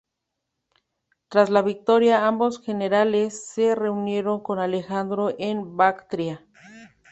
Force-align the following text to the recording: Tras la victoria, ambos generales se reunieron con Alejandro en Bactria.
Tras 1.29 1.51
la 1.51 1.61
victoria, 1.61 2.25
ambos 2.25 2.59
generales 2.59 3.45
se 3.53 3.75
reunieron 3.75 4.41
con 4.41 4.57
Alejandro 4.57 5.35
en 5.37 5.77
Bactria. 5.77 6.43